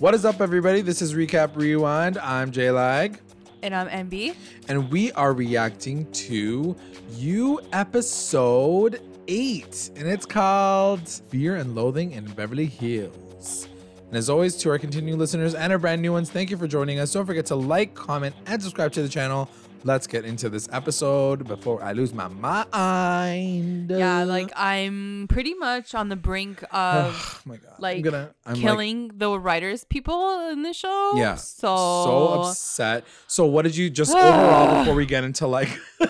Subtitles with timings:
[0.00, 0.80] What is up, everybody?
[0.80, 2.18] This is Recap Rewind.
[2.18, 3.18] I'm J Lag,
[3.62, 4.36] And I'm MB.
[4.68, 6.76] and we are reacting to
[7.16, 13.68] You episode eight, and it's called Fear and Loathing in Beverly Hills.
[14.08, 16.66] And as always, to our continuing listeners and our brand new ones, thank you for
[16.68, 17.12] joining us.
[17.12, 19.50] Don't forget to like, comment, and subscribe to the channel.
[19.84, 23.90] Let's get into this episode before I lose my mind.
[23.90, 28.34] Yeah, like I'm pretty much on the brink oh of my god, I'm like, gonna
[28.44, 31.12] I'm like, killing the writers people in the show.
[31.16, 31.36] Yeah.
[31.36, 33.04] So, so upset.
[33.28, 35.68] So what did you just overall before we get into like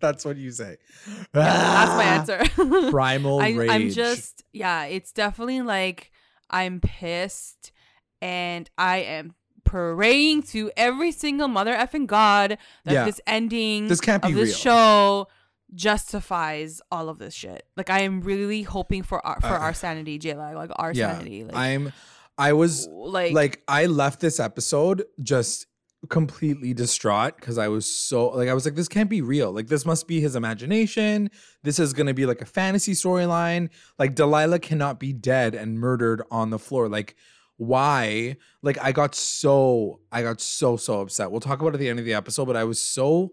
[0.00, 0.76] That's what you say.
[1.06, 2.04] Yeah, that's my
[2.42, 2.90] answer.
[2.90, 3.70] Primal I, rage.
[3.70, 6.10] I'm just yeah, it's definitely like
[6.50, 7.72] I'm pissed
[8.20, 9.34] and I am
[9.74, 13.04] praying to every single mother effing god that Yeah.
[13.06, 14.56] this ending This can't be of this real.
[14.56, 15.28] show
[15.74, 17.66] justifies all of this shit.
[17.76, 20.92] Like I am really hoping for our for Uh, our sanity, J Lag, like our
[20.92, 21.12] yeah.
[21.12, 21.44] sanity.
[21.44, 21.92] Like I'm
[22.38, 25.66] I was like, like I left this episode just
[26.10, 29.68] completely distraught because I was so like I was like this can't be real like
[29.68, 31.30] this must be his imagination
[31.62, 36.20] this is gonna be like a fantasy storyline like Delilah cannot be dead and murdered
[36.30, 37.16] on the floor like
[37.56, 41.30] why like I got so I got so so upset.
[41.30, 43.32] We'll talk about it at the end of the episode but I was so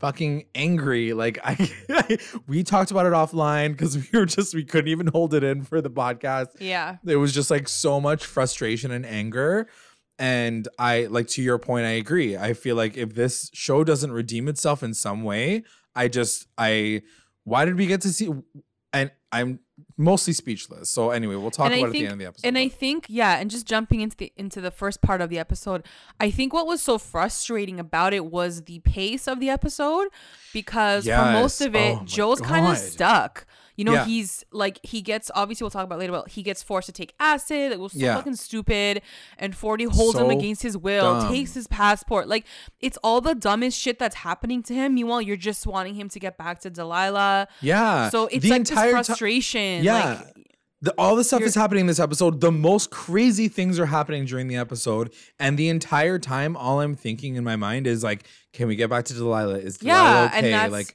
[0.00, 1.12] fucking angry.
[1.12, 5.34] Like I we talked about it offline because we were just we couldn't even hold
[5.34, 6.48] it in for the podcast.
[6.60, 6.96] Yeah.
[7.02, 9.68] there was just like so much frustration and anger.
[10.16, 12.36] And i like to your point i agree.
[12.36, 15.64] I feel like if this show doesn't redeem itself in some way
[15.96, 17.02] i just i
[17.44, 18.30] why did we get to see
[18.92, 19.58] and i'm
[19.96, 20.90] mostly speechless.
[20.90, 22.68] So anyway we'll talk And about it at the end of the episode And I
[22.68, 25.84] think, yeah, and just jumping into the into the first part of the episode,
[26.20, 30.08] I think what was so frustrating about it was the pace of the episode
[30.52, 33.46] because for most of it, Oh Joe's kind of stuck.
[33.76, 34.04] You know, Yeah.
[34.04, 37.12] he's like he gets obviously we'll talk about later, but he gets forced to take
[37.18, 37.72] acid.
[37.72, 38.16] It was so Yeah.
[38.16, 39.02] fucking stupid.
[39.38, 41.32] And 40 holds him against his will, dumb.
[41.32, 42.28] takes his passport.
[42.28, 42.44] Like
[42.80, 44.94] it's all the dumbest shit that's happening to him.
[44.94, 47.48] Meanwhile, you're just wanting him to get back to Delilah.
[47.60, 49.82] yeah So it's the like entire frustration.
[49.84, 50.20] Yeah.
[50.24, 50.34] Like
[50.82, 52.42] The, all the stuff You're- is happening in this episode.
[52.42, 56.94] The most crazy things are happening during the episode, and the entire time, all I'm
[56.94, 59.56] thinking in my mind is like, "Can we get back to Delilah?
[59.60, 60.94] Is Delilah Yeah, okay?" like,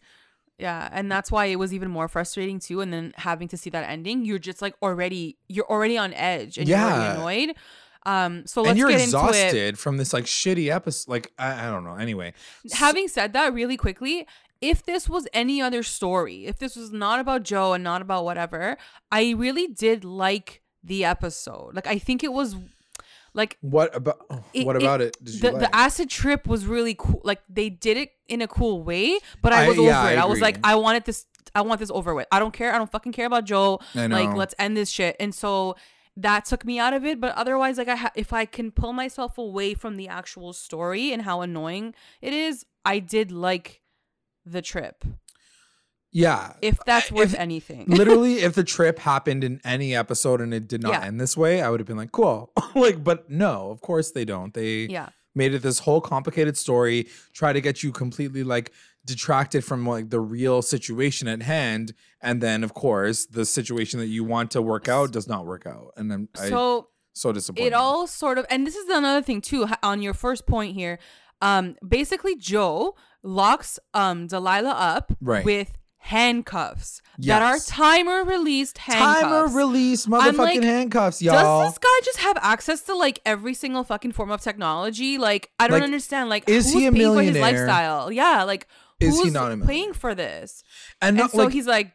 [0.60, 2.82] Yeah, and that's why it was even more frustrating too.
[2.82, 6.58] And then having to see that ending, you're just like already you're already on edge
[6.58, 7.56] and you're already annoyed.
[8.06, 9.30] Um, so let's and you're get into it.
[9.30, 11.10] exhausted from this like shitty episode.
[11.12, 11.96] Like, I, I don't know.
[11.96, 12.34] Anyway,
[12.74, 14.28] Having said that, really quickly,
[14.62, 18.26] if this was any other story, if this was not about Joe and not about
[18.26, 18.78] whatever,
[19.12, 21.76] I really did like the episode.
[21.76, 22.56] Like I think it was
[23.40, 25.18] like what about oh, It- what about it?
[25.24, 25.62] Did you the, like?
[25.62, 27.22] the acid trip was really cool.
[27.24, 30.18] Like they did it in a cool way, but I I- was over yeah, it.
[30.20, 31.26] I, was like, I wanted this.
[31.56, 32.28] I want this over with.
[32.32, 32.72] I don't care.
[32.74, 33.80] I don't fucking care about Joe.
[33.96, 35.16] I Like, let's end this shit.
[35.20, 35.76] And so
[36.16, 37.20] that took me out of it.
[37.20, 41.12] But otherwise, like, I ha- if I can pull myself away from the actual story
[41.14, 43.82] and how annoying it is, I did like
[44.46, 45.04] the trip.
[46.12, 46.54] Yeah.
[46.62, 47.86] If that's worth if- anything.
[47.88, 51.06] Literally, if the trip happened in any episode and it did not Yeah.
[51.06, 52.52] end this way, I would have been like, cool.
[52.76, 54.54] like, but no, of course they don't.
[54.54, 55.10] They yeah.
[55.36, 58.72] made it this whole complicated story, try to get you completely like
[59.06, 64.08] detracted from like the real situation at hand, and then of course the situation that
[64.08, 67.68] you want to work out does not work out, and I'm I, So so disappointed.
[67.68, 71.00] it all sort of and this is another thing too on your first point here
[71.42, 75.44] um basically joe locks um delilah up Right.
[75.44, 79.22] with handcuffs that are timer released handcuffs.
[79.22, 81.34] Timer release motherfucking like, handcuffs, y'all.
[81.64, 85.18] does this guy just have access to like every single fucking form of technology?
[85.18, 87.66] Like i don't Like, understand like is he a paying for his millionaire?
[87.68, 88.12] lifestyle?
[88.12, 88.68] Yeah like
[89.00, 90.64] Is he who's not a paying for this?
[91.02, 91.92] And and so like he's like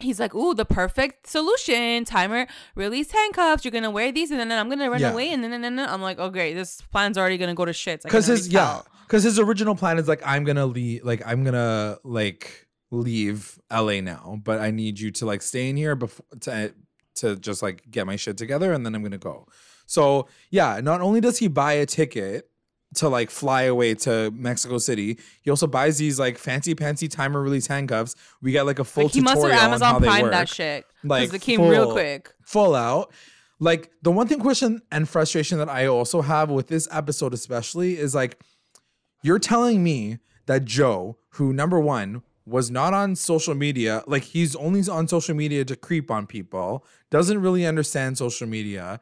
[0.00, 2.04] he's like ooh the perfect solution.
[2.04, 3.64] Timer release handcuffs.
[3.64, 5.12] You're gonna wear these and then i'm gonna run Yeah.
[5.12, 8.02] away and then and then i'm like okay this plan's already gonna go to shit
[8.02, 11.98] because his yeah because his original plan is like i'm gonna leave like i'm gonna
[12.02, 16.74] like leave la now but i need you to like stay in here before to
[17.14, 19.46] to just like get my shit together and then i'm gonna go
[19.86, 22.48] so yeah not only does he buy a ticket
[22.94, 25.18] to like fly away to Mexico City.
[25.42, 28.14] He also buys these like fancy pantsy timer release handcuffs.
[28.40, 30.22] We got like a full like he must have tutorial on how amazon they prime
[30.22, 33.12] work that shit Like, because it came real quick full out.
[33.60, 37.98] Like the one thing question and frustration that I also have with this episode especially
[37.98, 38.40] is like
[39.22, 44.54] you're telling me that Joe, who number one was not on social media, like he's
[44.56, 49.00] only on social media to creep on people, doesn't really understand social media.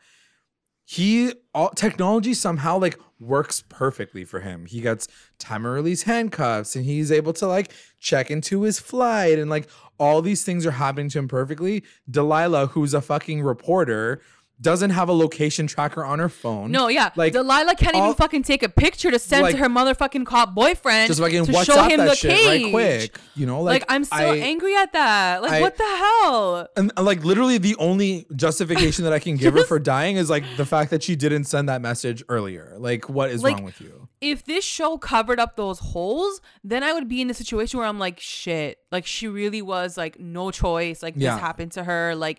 [0.84, 4.66] He all technology somehow like works perfectly for him.
[4.66, 5.08] He gets
[5.38, 9.68] timer release handcuffs and he's able to like check into his flight and like
[9.98, 11.84] all these things are happening to him perfectly.
[12.10, 14.20] Delilah, who's a fucking reporter,
[14.62, 16.70] doesn't have a location tracker on her phone.
[16.70, 17.10] No, yeah.
[17.16, 20.24] Like, Delilah can't all- even fucking take a picture to send Like- to her motherfucking
[20.24, 22.62] cop boyfriend just fucking to WhatsApp show him that the shit cage.
[22.64, 23.18] right quick.
[23.34, 25.42] You know, Like, like, I'm so I- angry at that.
[25.42, 26.68] Like I- what the hell?
[26.76, 30.44] And like literally the only justification that I can give her for dying is like
[30.56, 32.74] the fact that she didn't send that message earlier.
[32.78, 34.08] Like, what is Like, wrong with you?
[34.20, 37.88] If this show covered up those holes, then I would be in a situation where
[37.88, 38.78] I'm like, shit.
[38.92, 41.02] Like she really was like no choice.
[41.02, 41.32] Like Yeah.
[41.34, 42.14] this happened to her.
[42.14, 42.38] Like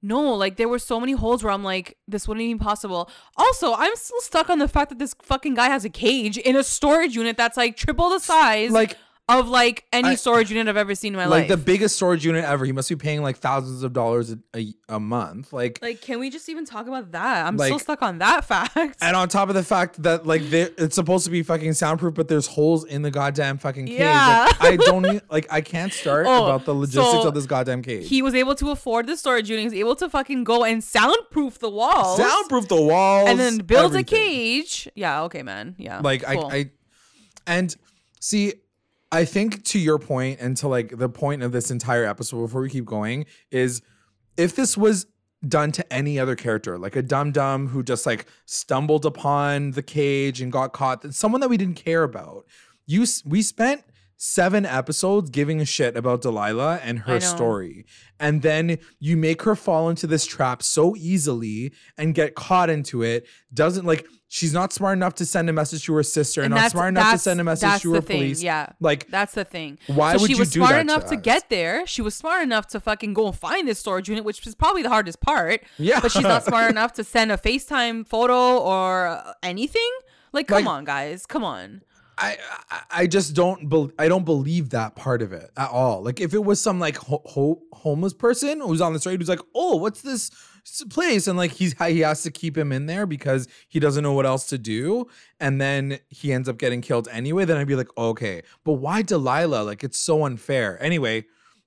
[0.00, 3.10] no, like there were so many holes where I'm like, this wouldn't even be possible.
[3.36, 6.56] Also, I'm still stuck on the fact that this fucking guy has a cage in
[6.56, 8.96] a storage unit that's like triple the size Like,
[9.28, 11.50] of like any I- storage unit I've ever seen in my like life.
[11.50, 12.64] Like the biggest storage unit ever.
[12.64, 15.52] He must be paying like thousands of dollars a, a, a month.
[15.52, 17.46] Like, like, can we just even talk about that?
[17.46, 18.76] I'm Like- still stuck on that fact.
[19.02, 22.28] and on top of the fact that like it's supposed to be fucking soundproof, but
[22.28, 23.98] there's holes in the goddamn fucking cage.
[23.98, 24.46] Yeah.
[24.60, 25.46] Like, I don't e- like.
[25.52, 28.08] I can't start Oh, about the logistics so of this goddamn cage.
[28.08, 29.60] he was able to afford the storage unit.
[29.62, 32.16] He was able to fucking go and soundproof the walls.
[32.18, 34.88] soundproof the walls and then build a cage.
[34.94, 35.74] Yeah, okay, man.
[35.78, 36.00] Yeah.
[36.00, 36.46] like cool.
[36.46, 36.70] I, I
[37.46, 37.74] and
[38.20, 38.54] see
[39.12, 42.60] i think to your point and to like the point of this entire episode before
[42.60, 43.82] we keep going is
[44.36, 45.06] if this was
[45.46, 49.82] done to any other character like a dum dum who just like stumbled upon the
[49.82, 52.44] cage and got caught someone that we didn't care about
[52.86, 53.82] you we spent
[54.20, 57.86] seven episodes giving a shit about delilah and her story
[58.18, 63.00] and then you make her fall into this trap so easily and get caught into
[63.02, 63.24] it
[63.54, 66.60] doesn't like she's not smart enough to send a message to her sister and, And
[66.60, 68.70] not smart enough to send a message to the her thing, police yeah.
[68.80, 69.78] like That's the thing.
[69.86, 71.86] Why so would she you was do smart that enough to to, get there.
[71.86, 74.82] She was smart enough to fucking go and find this storage unit, which is probably
[74.82, 75.62] the hardest part.
[75.78, 76.00] Yeah.
[76.00, 79.90] But she's not smart enough to send a FaceTime photo or anything.
[80.32, 81.24] Like, come Like- on, guys.
[81.24, 81.80] Come on.
[82.20, 82.36] I,
[82.90, 86.02] I just don't bel I don't believe that part of it at all.
[86.02, 89.28] Like if it was some like ho- ho- homeless person who's on the street who's
[89.28, 90.30] like, oh, what's this
[90.90, 91.26] place?
[91.28, 94.26] And like he's he has to keep him in there because he doesn't know what
[94.26, 95.06] else to do,
[95.38, 97.44] and then he ends up getting killed anyway.
[97.44, 99.62] Then I'd be like, okay, but why Delilah?
[99.62, 100.82] Like it's so unfair.
[100.82, 101.24] Anyway,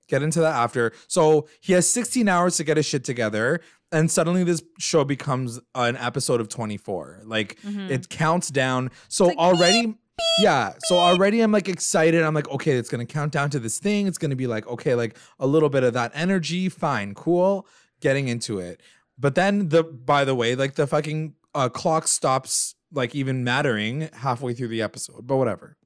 [0.09, 0.91] get into that after.
[1.07, 3.61] So he has 16 hours to get his shit together.
[3.93, 7.23] And suddenly this show becomes an episode of 24.
[7.25, 8.89] Like it counts down.
[9.09, 9.37] So Mm-hmm.
[9.37, 9.95] like, already
[10.39, 10.73] yeah.
[10.85, 12.23] So already I'm like excited.
[12.23, 14.07] I'm like, okay, it's gonna count down to this thing.
[14.07, 16.69] It's gonna be like, okay, like a little bit of that energy.
[16.69, 17.67] Fine, cool.
[17.99, 18.81] Getting into it.
[19.17, 24.09] But then the by the way, like the fucking uh, clock stops like even mattering
[24.13, 25.27] halfway through the episode.
[25.27, 25.77] But whatever.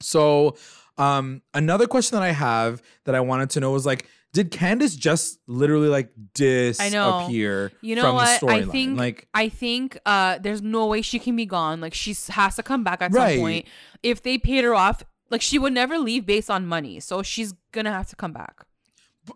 [0.00, 0.56] So
[0.98, 4.94] um another question that I have that I wanted to know was like, did Candace
[4.96, 8.40] just literally like disappear You know from what?
[8.40, 11.80] the I think Like I think uh there's no way she can be gone.
[11.80, 13.34] Like she has to come back at Right.
[13.36, 13.66] some point.
[14.02, 17.00] If they paid her off, like she would never leave based on money.
[17.00, 18.64] So she's gonna have to come back.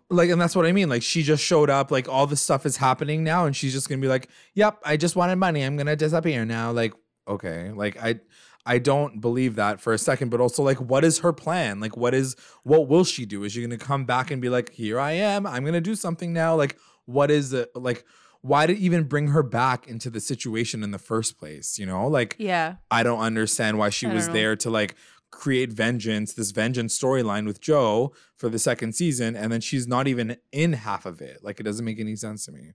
[0.09, 2.65] like and that's what i mean like she just showed up like all this stuff
[2.65, 5.77] is happening now and she's just gonna be like yep i just wanted money i'm
[5.77, 6.93] gonna disappear now like
[7.25, 8.19] okay like i
[8.67, 11.97] i don't believe that for a second but also like what is her plan like
[11.97, 14.99] what is what will she do is she gonna come back and be like here
[14.99, 18.05] i am i'm gonna do something now like what is it like
[18.41, 22.07] why did even bring her back into the situation in the first place you know
[22.07, 22.75] like Yeah.
[22.91, 24.95] I don't understand why she I was there to like
[25.29, 30.07] create vengeance, this vengeance storyline with Joe for the second season, and then she's not
[30.07, 31.39] even in half of it.
[31.43, 32.71] Like it doesn't make any sense to me.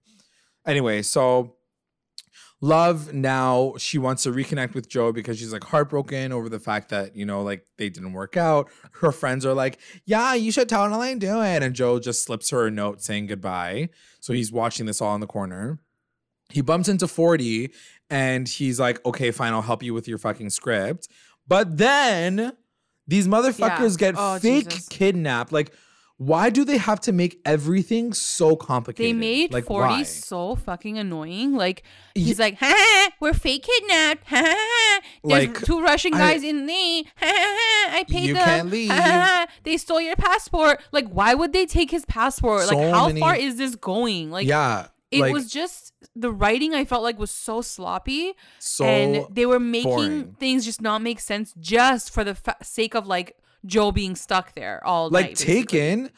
[0.65, 1.55] Anyway, so
[2.63, 6.87] Love now she wants to reconnect with Joe because she's like heartbroken over the fact
[6.91, 8.69] that, you know, like they didn't work out.
[9.01, 11.61] Her friends are like, Yeah, you should totally do it.
[11.61, 13.89] And Joe just slips her a note saying goodbye.
[14.21, 15.79] So he's watching this all in the corner.
[16.51, 17.69] He bumps into 40
[18.09, 21.09] and he's like, okay, fine, I'll help you with your fucking script.
[21.45, 22.53] But then
[23.07, 24.87] these motherfuckers get Oh, fake Jesus.
[24.87, 25.51] kidnapped.
[25.51, 25.73] Like,
[26.25, 29.15] why do they have to make everything so complicated?
[29.15, 30.03] They made like, 40 why?
[30.03, 31.53] so fucking annoying.
[31.55, 31.83] Like
[32.15, 34.25] he's like, ha, ha, we're fake kidnapped.
[34.27, 35.01] Ha, ha, ha.
[35.23, 37.03] There's Like, two Russian I- guys in me.
[37.03, 37.57] Ha, ha,
[37.91, 37.97] ha.
[37.97, 38.43] I paid You them.
[38.45, 38.89] can't leave.
[38.91, 39.47] Ha, ha, ha.
[39.63, 40.81] They stole your passport.
[40.91, 42.63] Like, why would they take his passport?
[42.63, 44.31] So like, how many- far is this going?
[44.31, 44.87] Like, yeah.
[45.11, 46.73] it like, was just the writing.
[46.75, 50.35] I felt like was so sloppy, so and they were making boring.
[50.39, 54.53] things just not make sense just for the fa- sake of like Joe being stuck
[54.55, 55.35] there all like night.
[55.37, 56.09] taken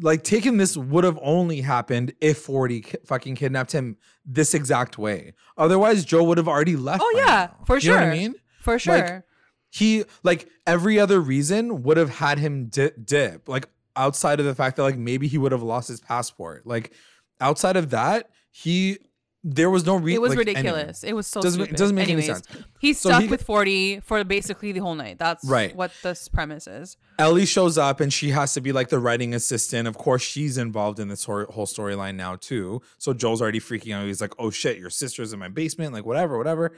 [0.00, 5.34] like taken this would have only happened if 40 fucking kidnapped him this exact way
[5.58, 7.64] otherwise joe would have already left Oh yeah, now.
[7.66, 8.00] for You sure.
[8.00, 9.26] know what i mean For sure.
[9.68, 14.54] he like every other reason would have had him di- dip like outside of the
[14.54, 16.92] fact that like maybe he would have lost his passport like
[17.38, 18.96] outside of that he
[19.44, 20.16] there was no reason.
[20.16, 21.04] It was ridiculous.
[21.04, 21.78] It was so Doesn't- it stupid.
[21.78, 22.42] doesn't make any sense.
[22.80, 25.18] He's So stuck he- with 40 for basically the whole night.
[25.18, 25.74] That's Right.
[25.76, 26.96] what this premise is.
[27.18, 29.86] Ellie shows up and she has to be like the writing assistant.
[29.86, 32.82] Of course, she's involved in this whole storyline now too.
[32.98, 34.06] So Joe's already freaking out.
[34.06, 36.72] He's like, "Oh shit, your sister's in my basement." Like whatever, whatever.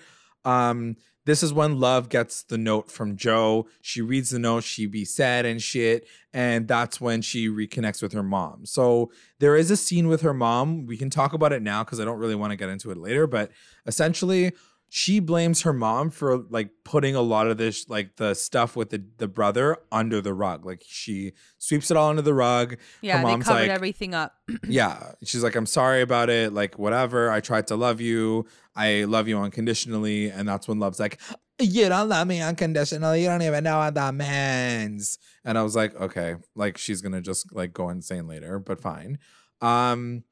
[0.44, 0.96] Um,
[1.30, 3.68] this is when Love gets the note from Joe.
[3.80, 4.64] She reads the note.
[4.64, 8.66] She be sad and shit, and that's when she reconnects with her mom.
[8.66, 10.86] So there is a scene with her mom.
[10.86, 12.96] We can talk about it now because I don't really want to get into it
[12.96, 13.28] later.
[13.28, 13.52] But
[13.86, 14.52] essentially,
[14.92, 18.90] she blames her mom for like putting a lot of this like the stuff with
[18.90, 20.66] the the brother under the rug.
[20.66, 22.76] Like she sweeps it all under the rug.
[23.00, 24.34] Yeah, they mom's covered like- everything up.
[24.68, 26.52] yeah she's like i'm sorry about it.
[26.52, 27.30] Like whatever.
[27.30, 28.46] I tried to love you.
[28.74, 30.28] I love you unconditionally.
[30.28, 31.20] And that's when love's like
[31.60, 33.22] you don't love me unconditionally.
[33.22, 35.18] You don't even know what that means.
[35.44, 36.34] And i was like okay.
[36.56, 39.20] Like she's gonna just like go insane later but fine.
[39.60, 40.24] Um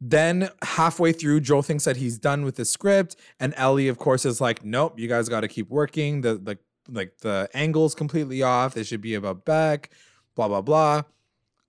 [0.00, 4.24] then halfway through, Joe thinks that he's done with the script, and Ellie, of course,
[4.24, 6.20] is like, "Nope, you guys got to keep working.
[6.20, 8.74] The the like the angle's completely off.
[8.74, 9.90] They should be about Beck,
[10.36, 11.02] blah blah blah."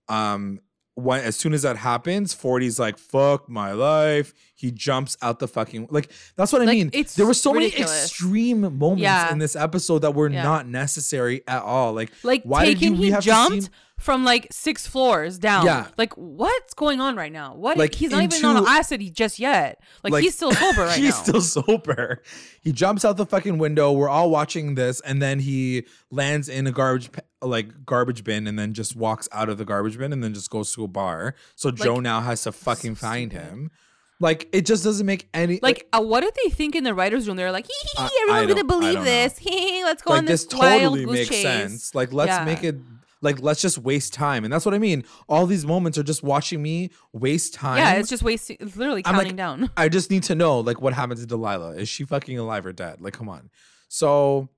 [0.08, 0.60] Um,
[0.94, 5.48] when as soon as that happens, 40's like, "Fuck my life." He jumps out the
[5.48, 6.12] fucking like.
[6.36, 6.90] That's what I mean.
[6.92, 9.32] it's there were so many extreme moments Yeah.
[9.32, 10.42] in this episode that were Yeah.
[10.42, 11.94] not necessary at all.
[11.94, 15.64] Like, Like why did you- he jumped see- from like six floors down.
[15.66, 15.86] Yeah.
[15.98, 17.54] Like what's going on right now?
[17.54, 19.82] What Like, he's not even on into- acid just yet.
[20.04, 21.22] Like, Like, he's still sober right he's now.
[21.22, 22.22] still sober.
[22.62, 23.92] He jumps out the fucking window.
[23.92, 27.08] We're all watching this, and then he lands in a garbage
[27.42, 30.50] like garbage bin, and then just walks out of the garbage bin, and then just
[30.50, 31.34] goes to a bar.
[31.56, 33.70] So Joe now has to fucking find him.
[34.20, 37.26] Like it just doesn't make any like, uh, what do they think in the writers'
[37.26, 37.36] room?
[37.38, 39.38] They're like, hee hee, I- hee, everyone's I gonna believe this.
[39.44, 41.42] Hee hee, let's go like on this this, wild totally goose makes chase.
[41.42, 41.94] sense.
[41.94, 42.44] Like let's Yeah.
[42.44, 42.76] make it
[43.22, 45.04] like let's just waste time, and that's what I mean.
[45.28, 47.78] All these moments are just watching me waste time.
[47.78, 48.58] Yeah, it's just wasting.
[48.60, 49.70] It's literally counting like, down.
[49.76, 51.76] I just need to know like what happened to Delilah.
[51.76, 53.00] Is she fucking alive or dead?
[53.00, 53.48] Like, come on.
[53.88, 54.48] So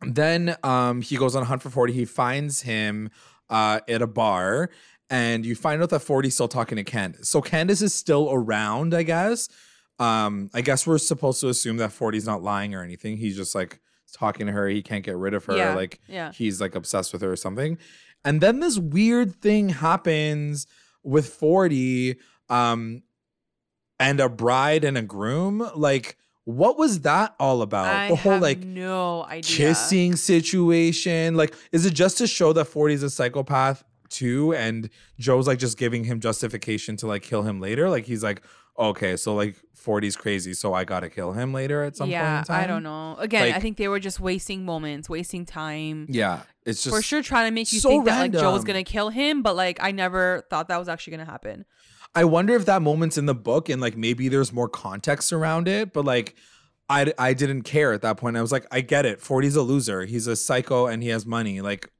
[0.00, 1.92] then um he goes on a hunt for 40.
[1.92, 3.10] He finds him
[3.50, 4.70] uh at a bar,
[5.12, 7.28] and you find out that 40's still talking to Candace.
[7.28, 9.46] So Candace is still around, I guess.
[9.98, 13.18] Um, I guess we're supposed to assume that 40's not lying or anything.
[13.18, 13.78] He's just like
[14.14, 14.66] talking to her.
[14.68, 15.56] He can't get rid of her.
[15.56, 16.32] Yeah, Like yeah.
[16.32, 17.76] he's like obsessed with her or something.
[18.24, 20.66] And then this weird thing happens
[21.02, 22.16] with 40
[22.48, 23.02] um
[24.00, 25.68] and a bride and a groom.
[25.76, 27.86] Like, what was that all about?
[27.94, 29.42] I the whole like no idea.
[29.42, 31.36] kissing situation.
[31.36, 34.54] Like, is it just to show that 40 is a psychopath too?
[34.54, 34.88] And
[35.18, 37.90] Joe's like just giving him justification to like kill him later.
[37.90, 38.42] Like he's like,
[38.78, 42.48] okay, so like 40's crazy, so I gotta kill him later at some yeah, point
[42.48, 42.64] in time.
[42.64, 43.16] I don't know.
[43.18, 46.06] Again, I think they were just wasting moments, wasting time.
[46.08, 46.42] Yeah.
[46.64, 48.84] It's just For sure, trying to make you so think that like Joe was gonna
[48.84, 51.64] kill him, but like I never thought that was actually gonna happen.
[52.14, 55.66] I wonder if that moment's in the book and like maybe there's more context around
[55.66, 56.36] it, but like
[56.88, 58.36] I, I didn't care at that point.
[58.36, 59.20] I was like, I get it.
[59.20, 60.04] 40's a loser.
[60.04, 61.62] He's a psycho and he has money.
[61.62, 61.90] Like,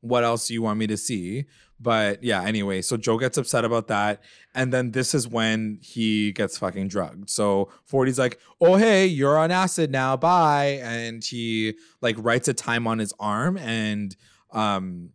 [0.00, 1.46] what else do you want me to see?
[1.82, 4.22] But yeah, anyway, so Joe gets upset about that.
[4.54, 7.30] And then this is when he gets fucking drugged.
[7.30, 10.16] So 40's like, oh, hey, you're on acid now.
[10.16, 10.80] Bye.
[10.82, 13.56] And he like writes a time on his arm.
[13.56, 14.14] And
[14.50, 15.10] um,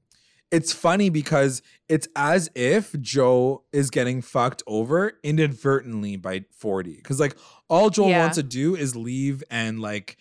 [0.52, 6.96] it's funny because it's as if Joe is getting fucked over inadvertently by 40.
[7.02, 7.36] Cause like
[7.70, 8.20] all Joe Yeah.
[8.22, 10.18] wants to do is leave and like,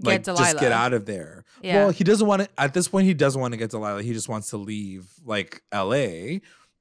[0.00, 1.44] like just get out of there.
[1.62, 1.76] Yeah.
[1.84, 4.02] Well, he doesn't want to at this point he doesn't want to get Delilah.
[4.02, 6.38] He just wants to leave like LA.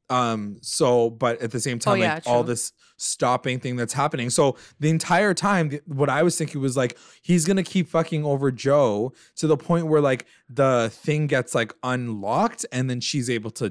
[0.09, 3.93] Um so but at the same time Oh, yeah, like all this stopping thing that's
[3.93, 4.29] happening.
[4.29, 8.23] So the entire time what I was thinking was like he's going to keep fucking
[8.25, 13.29] over Joe to the point where like the thing gets like unlocked and then she's
[13.29, 13.69] able to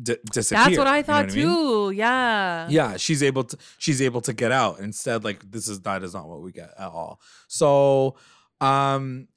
[0.00, 0.64] d- disappear.
[0.64, 1.34] That's what I You know thought I mean?
[1.34, 1.90] too.
[1.96, 2.68] Yeah.
[2.70, 4.78] Yeah, she's able to she's able to get out.
[4.80, 7.20] Instead, like this is that is not what we get at all.
[7.48, 8.16] So
[8.60, 9.28] um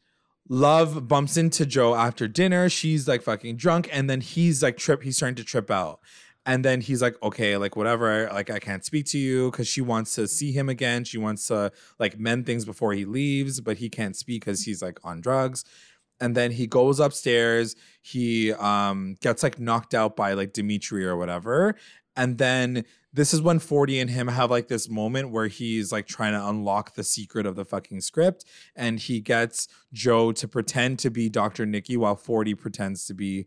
[0.49, 2.67] Love bumps into Joe after dinner.
[2.67, 5.01] She's like fucking drunk, and then he's like trip.
[5.01, 6.01] He's starting to trip out,
[6.45, 8.29] and then he's like, "Okay, like whatever.
[8.31, 11.05] Like I can't speak to you because she wants to see him again.
[11.05, 14.81] She wants to like mend things before he leaves, but he can't speak because he's
[14.81, 15.63] like on drugs."
[16.19, 17.75] And then he goes upstairs.
[18.01, 21.75] He um gets like knocked out by like Dimitri or whatever,
[22.17, 26.07] and then this is when 40 and him have like this moment where he's like
[26.07, 28.43] trying to unlock the secret of the fucking script
[28.75, 31.65] and he gets Joe to pretend to be Dr.
[31.67, 33.45] Nicky while 40 pretends to be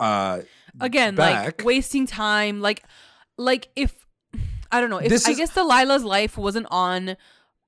[0.00, 0.40] uh
[0.80, 1.44] Again, Beck.
[1.44, 2.60] like wasting time.
[2.60, 2.82] Like,
[3.36, 4.06] like if
[4.72, 4.98] I don't know.
[4.98, 7.16] If This I is- guess Delilah's life wasn't on,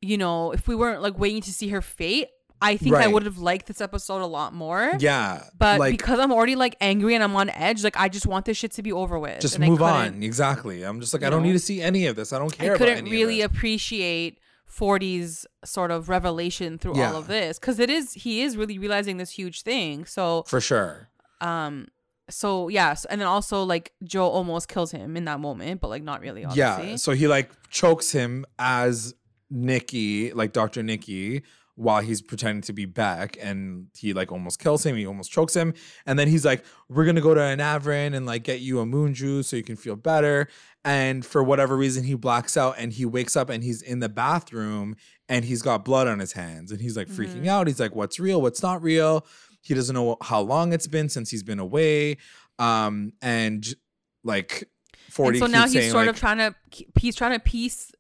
[0.03, 2.29] you know, if we weren't like waiting to see her fate.
[2.63, 4.93] I think I would have liked this episode a lot more.
[4.99, 5.45] Yeah.
[5.59, 8.45] But like because I'm already like angry and I'm on edge, like I just want
[8.45, 9.41] this shit to be over with.
[9.41, 10.23] just move on.
[10.23, 10.83] Exactly.
[10.83, 12.33] I'm just like, I don't know, need to see any of this.
[12.33, 13.57] I don't care I about couldn't any really of it.
[13.57, 14.39] appreciate
[14.71, 17.11] 40's sort of revelation through Yeah.
[17.13, 20.05] all of this because it is he is really realizing this huge thing.
[20.05, 21.09] So For sure.
[21.41, 21.89] um
[22.29, 26.05] so yes, and then also like Joe almost kills him in that moment, but like
[26.05, 26.45] not really.
[26.45, 26.91] Obviously.
[26.91, 26.97] Yeah.
[26.97, 29.15] So he like chokes him as
[29.51, 30.83] Nicky, like Dr.
[30.85, 31.43] Nicky,
[31.81, 34.97] while he's pretending to be Beck, and he like almost kills him.
[34.97, 35.73] He almost chokes him,
[36.05, 39.15] and then he's like, "We're gonna go to Anavrin and like get you a moon
[39.15, 40.47] juice so you can feel better."
[40.85, 44.09] And for whatever reason, he blacks out and he wakes up and he's in the
[44.09, 44.97] bathroom
[45.29, 47.49] and he's got blood on his hands and he's like freaking Mhm.
[47.49, 47.67] out.
[47.67, 48.41] He's like, "What's real?
[48.43, 49.27] What's not real?"
[49.63, 52.17] He doesn't know how long it's been since he's been away.
[52.59, 53.67] Um, and
[54.25, 54.69] like.
[55.11, 56.55] 40 And so now he's saying, sort like, of trying to
[57.01, 57.91] he's trying to piece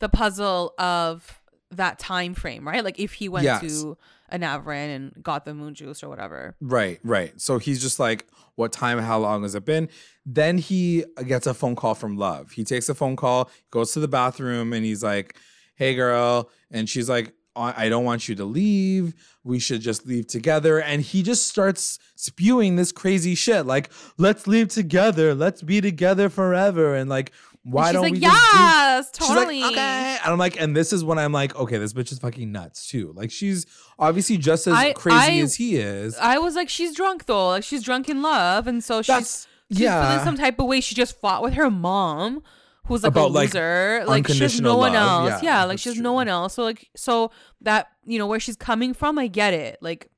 [0.00, 1.40] the puzzle of
[1.70, 2.82] that time frame, right?
[2.84, 3.60] Like if he went Yes.
[3.60, 3.96] to
[4.32, 6.54] Anavrin and got the moon juice or whatever.
[6.60, 7.38] Right, right.
[7.40, 9.88] So he's just like, what time, how long has it been?
[10.26, 12.52] Then he gets a phone call from Love.
[12.52, 15.36] He takes a phone call, goes to the bathroom, and he's like,
[15.76, 16.50] hey, girl.
[16.70, 19.14] And she's like, I I don't want you to leave.
[19.44, 20.80] We should just leave together.
[20.80, 25.34] And he just starts spewing this crazy shit like, let's leave together.
[25.34, 26.94] Let's be together forever.
[26.94, 27.32] And like,
[27.70, 29.60] why don't like, we do yes, She's totally.
[29.62, 30.16] like, okay.
[30.24, 32.86] And I'm like, and this is when I'm like, okay, this bitch is fucking nuts
[32.88, 33.12] too.
[33.14, 33.66] Like, she's
[33.98, 36.16] obviously just as I- crazy I- as he is.
[36.18, 37.48] I was like, she's drunk though.
[37.48, 40.08] Like she's drunk in love, and so she's That's she's yeah.
[40.10, 40.80] feeling some type of way.
[40.80, 42.42] She just fought with her mom,
[42.86, 44.04] who's like About, a loser.
[44.06, 45.42] Like, she has no unconditional one else.
[45.42, 46.02] Yeah, Yeah, like she has true.
[46.02, 46.54] no one else.
[46.54, 49.78] So like, so that you know where she's coming from, I get it.
[49.82, 50.08] Like,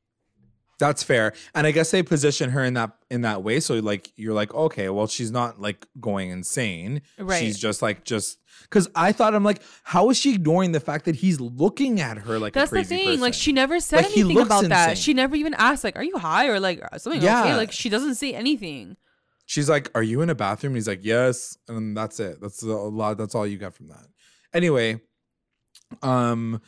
[0.80, 1.32] That's fair.
[1.54, 3.60] And I guess they position her in that in that way.
[3.60, 7.02] So like you're like, okay, well, she's not like going insane.
[7.18, 7.38] Right.
[7.40, 11.04] She's just like just because I thought I'm like, how is she ignoring the fact
[11.04, 13.06] that he's looking at her like that's the thing.
[13.06, 13.20] person?
[13.20, 14.90] Like she never said Like, anything about that.
[14.90, 14.96] insane.
[15.02, 17.42] She never even asked like, "Are you high?" or like something Yeah.
[17.44, 17.56] okay.
[17.56, 18.96] Like she doesn't say anything.
[19.46, 22.40] She's like, "Are you in a bathroom?" And he's like, "Yes," and that's it.
[22.40, 23.18] That's a lot.
[23.18, 24.06] That's all you got from that.
[24.54, 25.00] Anyway,
[26.02, 26.60] um,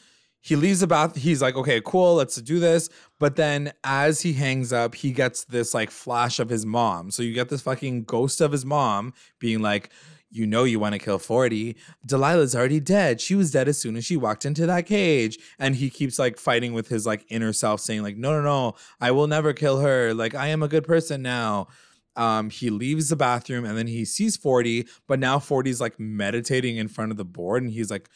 [0.42, 1.16] he leaves the bath.
[1.16, 5.44] He's like, "Okay, cool, let's do this." But then, as he hangs up, he gets
[5.44, 7.11] this like flash of his mom.
[7.12, 9.90] So you get this fucking ghost of his mom being like.
[10.34, 11.76] You know you want to kill 40.
[12.06, 13.20] Delilah's already dead.
[13.20, 15.38] She was dead as soon as she walked into that cage.
[15.58, 18.74] And he keeps like fighting with his like inner self, saying, like, no, no, no,
[18.98, 20.14] I will never kill her.
[20.14, 21.68] Like, I am a good person now
[22.16, 26.76] um he leaves the bathroom and then he sees 40 but now 40's like meditating
[26.76, 28.09] in front of the board and he's like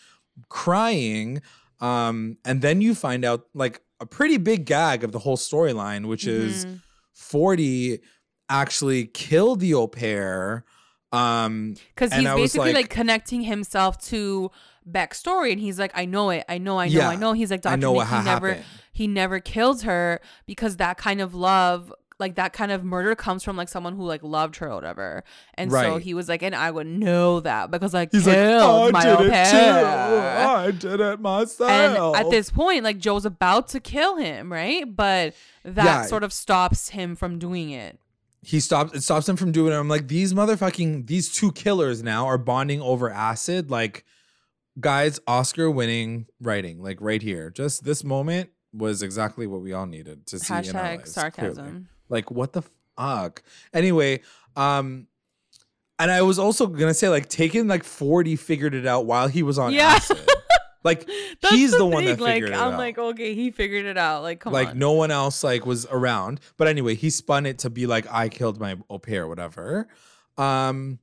[0.49, 1.41] crying
[1.81, 6.07] um and then you find out like a pretty big gag of the whole storyline
[6.07, 6.81] which is Mhm.
[7.13, 8.01] 40
[8.49, 10.65] actually killed the au pair
[11.13, 14.51] um because he's basically like, like- connecting himself to
[14.89, 16.45] backstory, and he's like, "I know it.
[16.49, 16.79] I know.
[16.79, 16.95] I know.
[16.95, 18.67] Yeah, I know." He's like, I "Doctor know Nick, what he never, happened.
[18.93, 23.43] he never killed her because that kind of love." Like that kind of murder comes
[23.45, 25.23] from like someone who like loved her or whatever,
[25.55, 28.89] and so he was like, and I would know that because I he's like killed
[28.89, 29.51] I my did it pair."
[29.83, 29.87] too
[30.49, 34.85] I did it myself And at this point, like Joe's about to kill him, right?
[34.97, 36.03] But that Yeah.
[36.07, 37.99] sort of stops him from doing it.
[38.43, 39.77] he stops it stops him from doing it.
[39.77, 43.71] I'm like, these motherfucking these two killers now are bonding over acid.
[43.71, 44.05] Like,
[44.81, 47.51] guys, Oscar winning writing, like right here.
[47.51, 51.35] Just this moment was exactly what we all needed to see in our Hashtag lives,
[51.35, 51.73] clearly.
[52.09, 52.63] Like, what the
[52.97, 53.43] fuck?
[53.73, 54.21] Anyway,
[54.57, 55.07] um,
[55.99, 59.43] and I was also gonna say, like, taking like 40 figured it out while he
[59.43, 59.95] was on Yeah.
[59.95, 60.19] acid.
[60.85, 61.11] Like
[61.51, 62.79] he's the, one thing, that figured like, it I'm out.
[62.79, 64.23] like, okay, he figured it out.
[64.23, 64.73] Like, come like on.
[64.75, 68.07] Like no one else like was around but anyway he spun it to be like
[68.09, 69.89] i killed my au pair whatever
[70.39, 71.01] um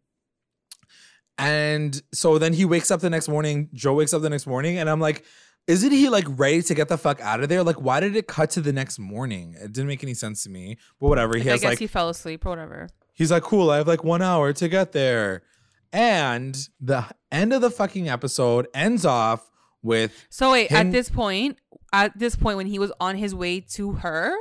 [1.37, 4.77] and so then he wakes up the next morning joe wakes up the next morning
[4.77, 5.25] and i'm like
[5.67, 7.63] isn't he like ready to get the fuck out of there?
[7.63, 9.55] Like why did it cut to the next morning?
[9.59, 11.37] It didn't make any sense to me but whatever.
[11.37, 12.89] He I has guess like he fell asleep or whatever.
[13.13, 15.43] he's like cool i have like one hour to get there.
[15.91, 19.51] And the end of the fucking episode ends off
[19.83, 21.59] with So wait, Him- at this point,
[21.91, 24.33] at this point when he was on his way to her,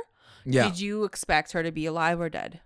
[0.45, 0.63] yeah.
[0.69, 2.61] did you expect her to be alive or dead?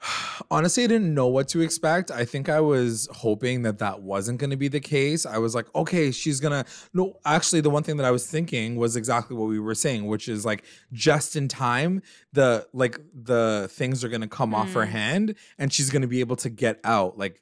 [0.50, 4.38] honestly i didn't know what to expect i think i was hoping that that wasn't
[4.38, 7.82] going to be the case i was like okay she's gonna no actually the one
[7.82, 11.34] thing that i was thinking was exactly what we were saying which is like just
[11.36, 14.88] in time the like the things are gonna come off her Mm.
[14.88, 17.40] hand and she's gonna be able to get out like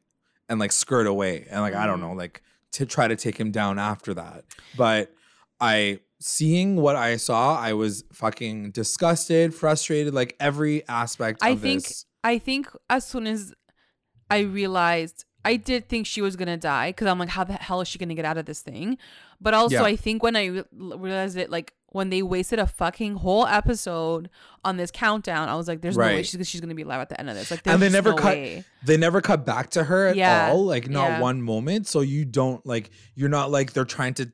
[0.48, 2.02] and like skirt away and like i don't Mm.
[2.02, 4.44] know like to try to take him down after that
[4.76, 5.12] but
[5.60, 11.60] i seeing what i saw i was fucking disgusted frustrated like every aspect I of
[11.60, 13.52] think this I think as soon as
[14.30, 17.80] I realized I did think she was gonna die because I'm like, how the hell
[17.82, 18.96] is she gonna get out of this thing?
[19.40, 19.82] But also, Yeah.
[19.84, 24.28] I think when I re- realized it, like when they wasted a fucking whole episode
[24.64, 27.10] on this countdown, I was like, there's no way she's, she's gonna be alive at
[27.10, 27.50] the end of this.
[27.50, 28.64] Like, and they never no cut way.
[28.86, 31.20] they never cut back to her at Yeah, all like not yeah.
[31.20, 34.32] one moment so you don't like you're not like they're trying to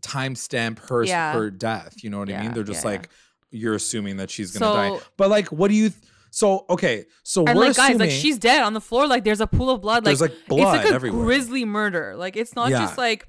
[0.00, 3.08] timestamp her her death you know what i mean they're just like
[3.50, 6.02] you're assuming that she's gonna die but like what do you th-
[6.36, 9.06] so okay so And we're like, guys, like she's dead on the floor.
[9.06, 10.04] Like, there's a pool of blood.
[10.04, 11.24] Like, There's, like, blood it's like a everywhere.
[11.24, 12.14] grisly murder.
[12.16, 12.80] Like, it's not Yeah.
[12.80, 13.28] just like.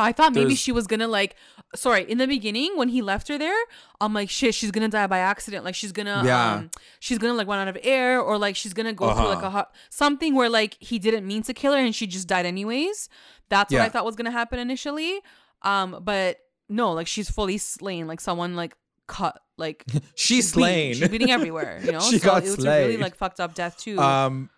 [0.00, 1.34] I thought maybe There's- she was gonna like,
[1.74, 3.58] sorry, in the beginning when he left her there,
[4.00, 5.64] I'm like, shit, she's gonna die by accident.
[5.64, 6.52] Like she's gonna, Yeah.
[6.54, 9.38] um, she's gonna like run out of air, or like she's gonna go through like
[9.38, 9.46] Uh-huh.
[9.46, 12.46] a hot, something where like he didn't mean to kill her and she just died
[12.46, 13.08] anyways.
[13.48, 15.20] That's what I thought was gonna happen initially.
[15.62, 16.36] Um, but
[16.68, 18.06] no, like she's fully slain.
[18.06, 18.76] Like someone like
[19.08, 21.80] cut, like she's slain She's bleeding everywhere.
[21.82, 23.98] You know, She so got it was a really like fucked up death too.
[23.98, 24.48] um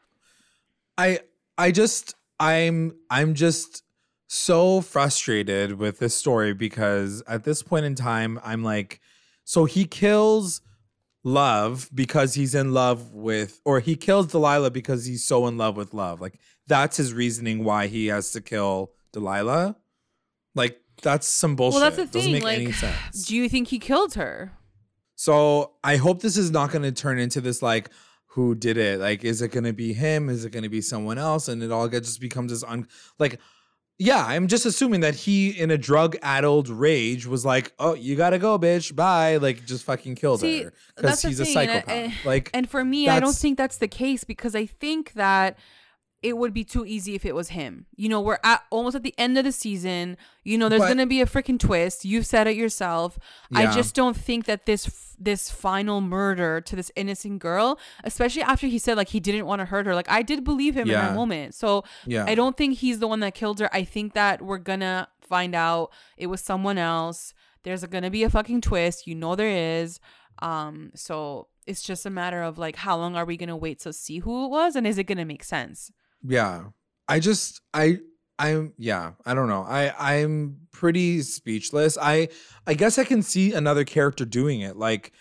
[0.98, 1.20] i
[1.56, 3.82] i just i'm i'm just
[4.26, 9.00] so frustrated with this story because at this point in time i'm like
[9.44, 10.60] so he kills
[11.24, 15.76] love because he's in love with or he kills delilah because he's so in love
[15.76, 19.76] with love like that's his reasoning why he has to kill delilah
[20.54, 22.32] like that's some bullshit well, that's the thing.
[22.32, 24.52] make Like, any sense do you think he killed her?
[25.16, 27.90] so I hope this is not going to turn into this like
[28.34, 29.00] who did it?
[29.00, 30.28] Like, is it going to be him?
[30.28, 31.48] Is it going to be someone else?
[31.48, 32.86] And it all just becomes this un
[33.18, 33.40] like,
[33.98, 34.24] yeah.
[34.24, 38.58] I'm just assuming that he, in a drug-addled rage, was like, "Oh, you gotta go,
[38.58, 38.94] bitch.
[38.94, 42.24] Bye." Like, just fucking killed See, her that's because he's a thing, and I- psychopath.
[42.24, 45.58] like, And for me, I don't think that's the case because I think that
[46.22, 47.86] it would be too easy if it was him.
[47.96, 50.18] You know, we're at almost at the end of the season.
[50.44, 52.04] You know, there's But- gonna be a freaking twist.
[52.04, 53.18] You've said it yourself.
[53.54, 58.66] I just don't think that this this final murder to this innocent girl, especially after
[58.66, 59.94] he said like he didn't want to hurt her.
[59.94, 61.54] Like I did believe him in that moment.
[61.54, 63.68] So yeah, I don't think he's the one that killed her.
[63.72, 67.32] I think that we're gonna find out it was someone else.
[67.62, 69.06] There's gonna be a fucking twist.
[69.06, 70.00] You know there is.
[70.42, 73.92] Um, so it's just a matter of like how long are we gonna wait to
[73.92, 75.92] see who it was and is it gonna make sense?
[76.26, 76.64] Yeah.
[77.08, 77.98] I just, I,
[78.38, 79.12] I'm, yeah.
[79.26, 79.62] I don't know.
[79.62, 81.98] I, I'm pretty speechless.
[82.00, 82.28] I,
[82.66, 85.12] I guess I can see another character doing it, like.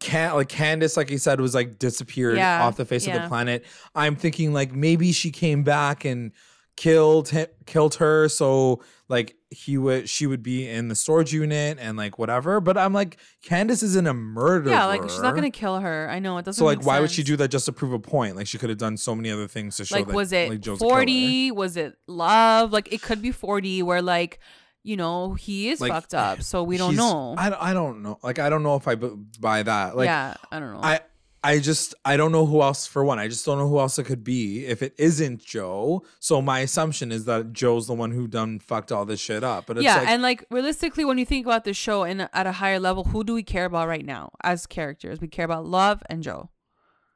[0.00, 3.26] Can like Candace, like you said, was like disappeared Yeah, off the face of the
[3.26, 3.64] planet.
[3.96, 6.30] I'm thinking like maybe she came back and
[6.78, 11.76] killed him, killed her, so like he would she would be in the storage unit
[11.80, 12.60] and like whatever.
[12.60, 14.72] But I'm like Candace isn't a murderer.
[14.72, 16.08] Yeah, like she's not gonna kill her.
[16.10, 16.58] I know it doesn't.
[16.60, 18.36] So like, why would she do that just to prove a point?
[18.36, 20.14] Like she could have done so many other things to show Like, that.
[20.14, 20.90] was it like, Joe's a killer.
[20.94, 21.50] forty?
[21.50, 22.72] Was it love?
[22.72, 24.38] Like, it could be forty, where like,
[24.84, 27.34] you know, he is Like, fucked up, so we don't know.
[27.36, 28.18] I, don't- I don't know.
[28.22, 29.10] Like I don't know if I b-
[29.40, 29.96] buy that.
[29.96, 30.80] Like yeah, I don't know.
[30.82, 31.00] I
[31.44, 33.18] I just I don't know who else for one.
[33.20, 36.02] I just don't know who else it could be if it isn't Joe.
[36.18, 39.66] So my assumption is that Joe's the one who done fucked all this shit up.
[39.66, 42.46] But it's yeah, like and like realistically, when you think about the show and at
[42.46, 45.20] a higher level, who do we care about right now as characters?
[45.20, 46.50] We care about Love and Joe.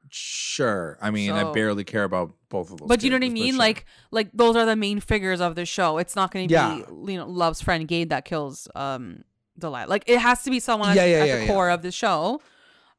[0.09, 0.99] sure.
[1.01, 2.89] I mean, I barely care about both of those.
[2.89, 3.53] But you know what I mean?
[3.55, 3.59] sure.
[3.59, 5.99] Like, like those are the main figures of the show.
[5.99, 6.81] It's not going to Yeah.
[6.89, 9.25] be you know Love's friend Gabe that kills um
[9.59, 9.89] Delilah.
[9.89, 11.47] Like, it has to be someone at, Yeah, at yeah, the yeah.
[11.49, 12.41] core of the show.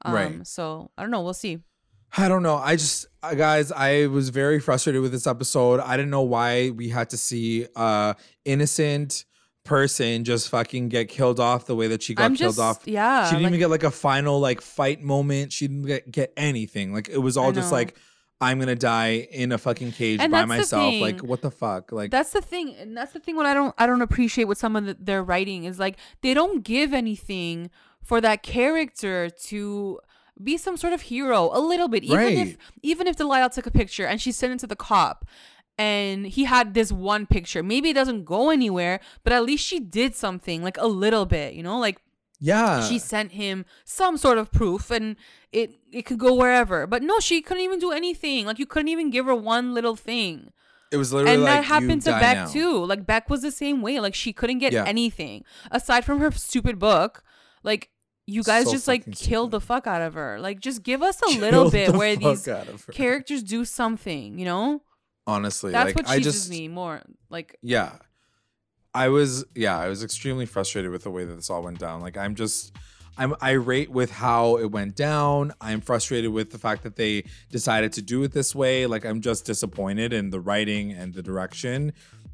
[0.06, 0.48] Um, Right.
[0.48, 1.22] So I don't know.
[1.22, 1.60] We'll see.
[2.16, 2.56] I don't know.
[2.58, 5.80] I just uh, guys, I was very frustrated with this episode.
[5.80, 8.14] I didn't know why we had to see uh
[8.46, 9.26] innocent
[9.64, 12.84] person just fucking get killed off the way that she got I'm killed just off.
[12.86, 13.26] yeah.
[13.26, 15.54] she didn't like- even get like a final like fight moment.
[15.54, 16.94] She didn't get, get anything.
[16.94, 17.96] Like it was all just like
[18.42, 20.94] I'm gonna die in a fucking cage And by myself.
[21.00, 21.94] Like what the fuck?
[21.94, 24.58] Like that's the thing and that's the thing what i don't i don't appreciate with
[24.58, 27.70] some of the, their writing is like they don't give anything
[28.04, 30.00] for that character to
[30.42, 33.72] be some sort of hero a little bit even if even if delilah took a
[33.72, 35.26] picture and she sent it to the cop
[35.78, 39.80] and he had this one picture maybe it doesn't go anywhere but at least she
[39.80, 41.98] did something like a little bit you know like
[42.40, 42.82] yeah.
[42.84, 45.16] she sent him some sort of proof and
[45.52, 48.90] it it could go wherever but no she couldn't even do anything like you couldn't
[48.90, 50.52] even give her one little thing
[50.94, 52.46] it was literally and like that happened to Beck now.
[52.46, 52.86] too.
[52.86, 54.00] Like Beck was the same way.
[54.00, 54.84] Like she couldn't get Yeah.
[54.86, 57.24] anything aside from her stupid book.
[57.64, 57.90] Like
[58.26, 60.40] you guys So just like killed the fuck out of her.
[60.40, 62.94] Like just give us a little bit the where these out of her.
[62.94, 64.38] characters do something.
[64.40, 64.82] You know,
[65.26, 67.02] Honestly, that's like what I just me more.
[67.30, 67.94] Like yeah
[68.96, 72.00] i was yeah i was extremely frustrated with the way that this all went down
[72.00, 72.72] like i'm just
[73.18, 77.92] i'm irate with how it went down i'm frustrated with the fact that they decided
[77.92, 81.92] to do it this way like i'm just disappointed in the writing and the direction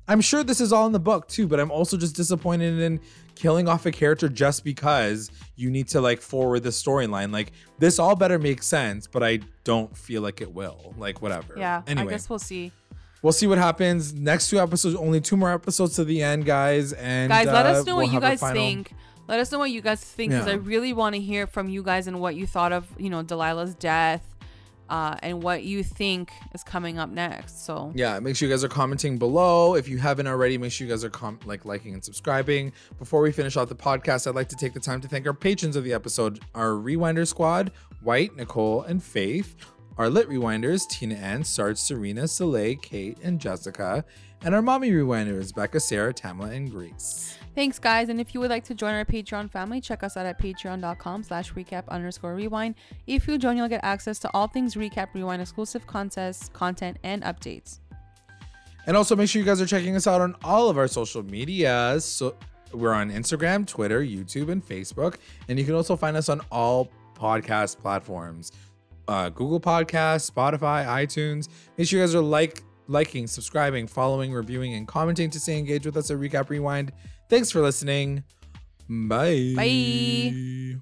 [0.09, 2.99] i'm sure this is all in the book too but i'm also just disappointed in
[3.35, 7.97] killing off a character just because you need to like forward the storyline like this
[7.99, 12.07] all better make sense but i don't feel like it will like whatever yeah, anyway
[12.07, 12.73] I guess we'll see.
[13.21, 14.13] we'll see what happens.
[14.13, 16.93] Next two episodes, only two more episodes to the end, guys.
[16.93, 18.93] And guys, let uh, us know we'll what you guys final- think.
[19.27, 20.53] Let us know what you guys think because Yeah.
[20.53, 23.21] I really want to hear from you guys and what you thought of, you know,
[23.23, 24.23] Delilah's death,
[24.89, 27.65] uh, and what you think is coming up next.
[27.65, 29.75] So Yeah, make sure you guys are commenting below.
[29.75, 32.73] If you haven't already, make sure you guys are com- like liking and subscribing.
[32.97, 35.33] Before we finish off the podcast, I'd like to take the time to thank our
[35.33, 37.71] patrons of the episode, our Rewinder squad,
[38.01, 39.55] White, Nicole, and Faith.
[39.97, 44.05] Our lit rewinders, Tina Ann, Sarge, Serena, Soleil, Kate, and Jessica.
[44.43, 47.37] And our mommy rewinders, Becca, Sarah, Tamla, and Grace.
[47.55, 48.07] Thanks, guys.
[48.07, 51.23] And if you would like to join our Patreon family, check us out at patreon.com
[51.23, 52.75] slash recap underscore rewind.
[53.05, 57.21] If you join, you'll get access to all things recap rewind exclusive contests, content, and
[57.23, 57.79] updates.
[58.87, 61.21] And also make sure you guys are checking us out on all of our social
[61.21, 62.05] medias.
[62.05, 62.35] So
[62.71, 65.15] we're on Instagram, Twitter, YouTube, and Facebook.
[65.49, 68.53] And you can also find us on all podcast platforms.
[69.07, 71.49] Uh, Google Podcasts, Spotify, iTunes.
[71.77, 75.85] Make sure you guys are like, liking, subscribing, following, reviewing, and commenting to stay engaged
[75.85, 76.91] with us at Recap Rewind.
[77.29, 78.23] Thanks for listening.
[78.89, 79.53] Bye.
[79.55, 80.81] Bye.